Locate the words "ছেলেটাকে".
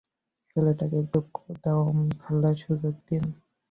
0.49-0.95